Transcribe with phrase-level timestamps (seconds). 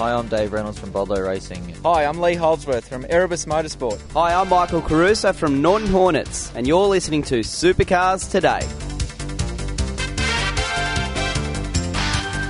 [0.00, 1.74] Hi, I'm Dave Reynolds from Bottle-O Racing.
[1.84, 4.00] Hi, I'm Lee Holdsworth from Erebus Motorsport.
[4.12, 8.60] Hi, I'm Michael Caruso from Norton Hornets, and you're listening to Supercars Today.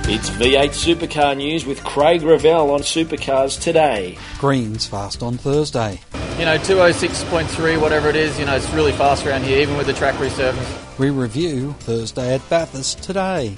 [0.09, 4.17] It's V8 Supercar News with Craig Ravel on Supercars Today.
[4.37, 5.99] Greens fast on Thursday.
[6.39, 9.87] You know, 206.3, whatever it is, you know, it's really fast around here, even with
[9.87, 10.97] the track resurface.
[10.97, 13.57] We review Thursday at Bathurst today.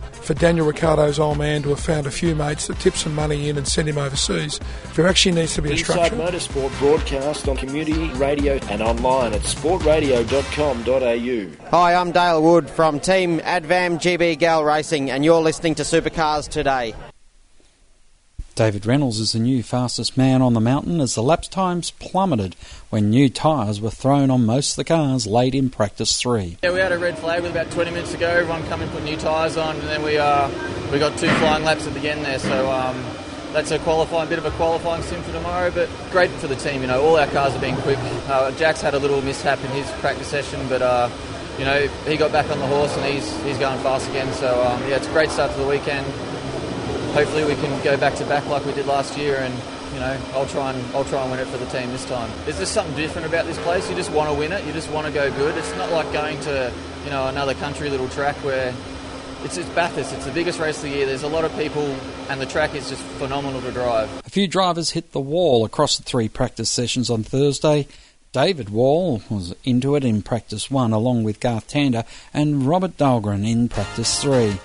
[0.21, 3.49] For Daniel Ricciardo's old man to have found a few mates that tip some money
[3.49, 4.59] in and send him overseas,
[4.95, 6.15] there actually needs to be a Inside structure.
[6.15, 11.69] Motorsport broadcast on community radio and online at sportradio.com.au.
[11.69, 16.47] Hi, I'm Dale Wood from Team Advam GB Gal Racing, and you're listening to Supercars
[16.47, 16.93] Today.
[18.55, 22.55] David Reynolds is the new fastest man on the mountain as the lap times plummeted
[22.89, 26.57] when new tyres were thrown on most of the cars late in practice three.
[26.61, 28.27] Yeah, we had a red flag with about 20 minutes ago.
[28.27, 30.49] Everyone come and put new tyres on, and then we uh,
[30.91, 32.39] we got two flying laps at the end there.
[32.39, 33.01] So um,
[33.53, 36.81] that's a qualifying bit of a qualifying sim for tomorrow, but great for the team.
[36.81, 37.97] You know, all our cars have been quick.
[38.27, 40.81] Uh, Jack's had a little mishap in his practice session, but.
[40.81, 41.09] Uh,
[41.59, 44.31] you know, he got back on the horse and he's he's going fast again.
[44.33, 46.07] So um, yeah, it's a great start to the weekend.
[47.13, 49.53] Hopefully, we can go back to back like we did last year, and
[49.93, 52.31] you know, I'll try and I'll try and win it for the team this time.
[52.45, 53.89] There's just something different about this place.
[53.89, 54.65] You just want to win it.
[54.65, 55.57] You just want to go good.
[55.57, 58.73] It's not like going to you know another country little track where
[59.43, 60.13] it's, it's Bathurst.
[60.13, 61.05] It's the biggest race of the year.
[61.05, 61.83] There's a lot of people,
[62.29, 64.09] and the track is just phenomenal to drive.
[64.25, 67.87] A few drivers hit the wall across the three practice sessions on Thursday.
[68.31, 73.45] David Wall was into it in practice one, along with Garth Tander and Robert Dahlgren
[73.45, 74.57] in practice three.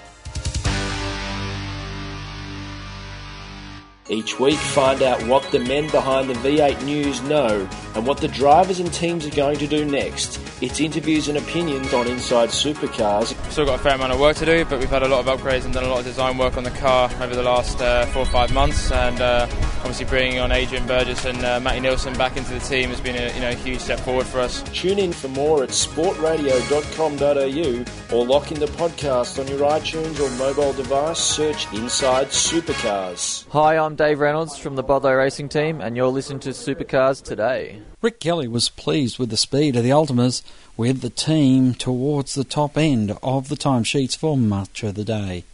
[4.09, 8.29] Each week, find out what the men behind the V8 News know and what the
[8.29, 10.39] drivers and teams are going to do next.
[10.63, 13.35] It's interviews and opinions on Inside Supercars.
[13.51, 15.39] Still got a fair amount of work to do, but we've had a lot of
[15.39, 18.07] upgrades and done a lot of design work on the car over the last uh,
[18.07, 18.93] four or five months.
[18.93, 19.49] And uh,
[19.81, 23.17] obviously, bringing on Adrian Burgess and uh, Matty Nielsen back into the team has been
[23.17, 24.63] a you know huge step forward for us.
[24.73, 30.31] Tune in for more at sportradio.com.au or lock in the podcast on your iTunes or
[30.39, 31.19] mobile device.
[31.19, 33.47] Search Inside Supercars.
[33.51, 37.81] Hi, I'm Dave Reynolds from the Bottle-O Racing Team, and you're listening to Supercars Today.
[38.03, 40.43] Rick Kelly was pleased with the speed of the Altimas,
[40.77, 45.45] with the team towards the top end of the timesheets for much of the day.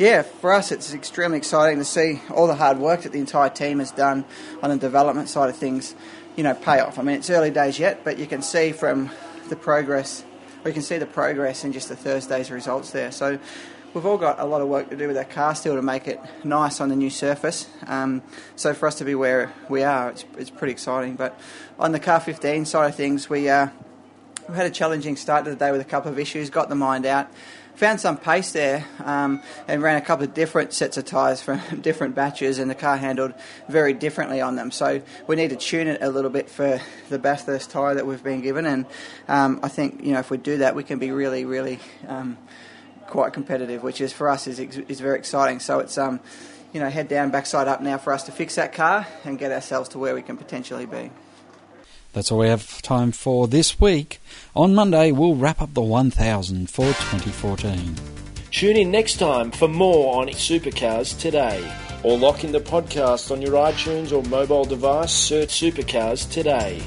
[0.00, 3.50] Yeah, for us it's extremely exciting to see all the hard work that the entire
[3.50, 4.24] team has done
[4.62, 5.94] on the development side of things,
[6.34, 6.98] you know, pay off.
[6.98, 9.10] I mean, it's early days yet, but you can see from
[9.48, 10.24] the progress,
[10.64, 13.12] we can see the progress in just the Thursday's results there.
[13.12, 13.38] So
[13.94, 16.08] we've all got a lot of work to do with our car still to make
[16.08, 17.68] it nice on the new surface.
[17.86, 18.22] Um,
[18.56, 21.16] so for us to be where we are, it's, it's pretty exciting.
[21.16, 21.38] But
[21.78, 23.68] on the car 15 side of things, we uh,
[24.48, 26.50] we had a challenging start to the day with a couple of issues.
[26.50, 27.30] Got the mind out.
[27.76, 31.60] Found some pace there um, and ran a couple of different sets of tyres from
[31.80, 33.32] different batches, and the car handled
[33.68, 34.70] very differently on them.
[34.70, 38.22] So we need to tune it a little bit for the Bathurst tyre that we've
[38.22, 38.84] been given, and
[39.26, 41.78] um, I think you know if we do that, we can be really, really
[42.08, 42.36] um,
[43.08, 45.60] quite competitive, which is for us is is very exciting.
[45.60, 46.20] So it's um,
[46.72, 49.52] you know head down, backside up now for us to fix that car and get
[49.52, 51.10] ourselves to where we can potentially be.
[52.12, 54.20] That's all we have time for this week.
[54.54, 57.96] On Monday, we'll wrap up the 1000 for 2014.
[58.50, 61.66] Tune in next time for more on Supercars Today.
[62.02, 65.10] Or lock in the podcast on your iTunes or mobile device.
[65.10, 66.82] Search Supercars Today.